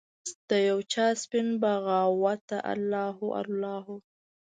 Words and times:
د 0.49 0.51
یوچا 0.69 1.07
سپین 1.21 1.47
بغاوته 1.61 2.57
الله 2.71 3.07
هو، 3.17 3.27
الله 3.41 3.77
هو 3.87 3.95